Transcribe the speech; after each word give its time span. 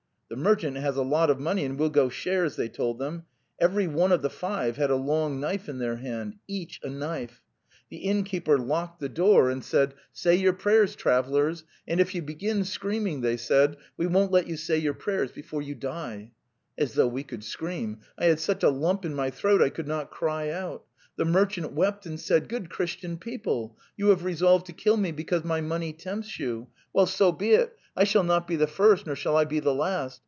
'The 0.33 0.37
merchant 0.37 0.77
has 0.77 0.95
a 0.95 1.01
lot 1.01 1.29
of 1.29 1.41
money, 1.41 1.65
and 1.65 1.77
we'll 1.77 1.89
go 1.89 2.07
shares,' 2.07 2.55
they 2.55 2.69
told 2.69 2.99
them. 2.99 3.25
Every 3.59 3.85
one 3.85 4.13
of 4.13 4.21
the 4.21 4.29
five 4.29 4.77
had 4.77 4.89
a 4.89 4.95
long 4.95 5.41
knife 5.41 5.67
in 5.67 5.77
their 5.77 5.97
hand... 5.97 6.35
each 6.47 6.79
a 6.83 6.89
knife. 6.89 7.41
The 7.89 7.97
innkeeper 7.97 8.57
locked 8.57 9.01
the 9.01 9.09
door 9.09 9.49
and 9.49 9.61
phe 9.61 9.71
The 9.71 9.77
Tales 9.77 9.85
of 9.87 9.89
Chekhov 9.89 9.99
said: 10.13 10.13
Say) 10.13 10.35
your 10.37 10.53
(prayers, 10.53 10.95
\travellersy 10.95 11.63
/) 11.77 11.85
Wangan 11.89 12.13
you 12.15 12.21
begin 12.21 12.63
screaming,' 12.63 13.19
they 13.19 13.35
said, 13.35 13.75
'we 13.97 14.07
won't 14.07 14.31
let 14.31 14.47
you 14.47 14.55
say 14.55 14.77
your 14.77 14.93
prayers 14.93 15.33
before 15.33 15.61
you 15.61 15.75
die....' 15.75 16.31
As 16.77 16.93
though 16.93 17.07
we 17.09 17.23
could 17.25 17.43
scream! 17.43 17.99
I 18.17 18.27
had 18.27 18.39
such 18.39 18.63
a 18.63 18.69
lump 18.69 19.03
in 19.03 19.13
my 19.13 19.31
throat 19.31 19.61
I 19.61 19.67
could 19.69 19.89
not 19.89 20.11
cry 20.11 20.49
out.... 20.49 20.85
The 21.17 21.25
merchant 21.25 21.73
wept 21.73 22.05
and 22.05 22.17
said: 22.17 22.47
'Good 22.47 22.69
Christian 22.69 23.17
people! 23.17 23.77
you 23.97 24.07
have 24.07 24.23
resolved 24.23 24.65
to 24.67 24.71
kill 24.71 24.95
me 24.95 25.11
because 25.11 25.43
my 25.43 25.59
money 25.59 25.91
tempts 25.91 26.39
you. 26.39 26.67
Well, 26.93 27.05
so 27.05 27.33
be 27.33 27.49
it; 27.51 27.77
I 27.97 28.05
shall 28.05 28.23
not 28.23 28.47
be 28.47 28.55
the 28.55 28.67
first 28.67 29.05
nor 29.05 29.17
shall 29.17 29.35
I 29.35 29.43
be 29.43 29.59
the 29.59 29.75
last. 29.75 30.19